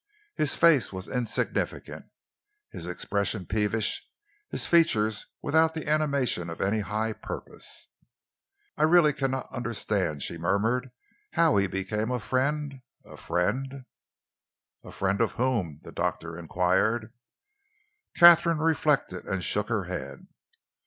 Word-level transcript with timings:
His 0.35 0.57
face 0.57 0.91
was 0.91 1.07
insignificant, 1.07 2.07
his 2.71 2.87
expression 2.87 3.45
peevish, 3.45 4.03
his 4.49 4.65
features 4.65 5.27
without 5.43 5.75
the 5.75 5.87
animation 5.87 6.49
of 6.49 6.59
any 6.59 6.79
high 6.79 7.13
purpose. 7.13 7.85
"I 8.75 8.81
really 8.81 9.13
cannot 9.13 9.51
understand," 9.53 10.23
she 10.23 10.39
murmured, 10.39 10.89
"how 11.33 11.55
he 11.57 11.67
became 11.67 12.09
a 12.09 12.19
friend 12.19 12.81
a 13.05 13.15
friend" 13.15 13.85
"A 14.83 14.89
friend 14.91 15.21
of 15.21 15.33
whom?" 15.33 15.79
the 15.83 15.91
doctor 15.91 16.35
enquired. 16.35 17.13
Katharine 18.15 18.57
reflected 18.57 19.25
and 19.25 19.43
shook 19.43 19.69
her 19.69 19.83
head. 19.83 20.25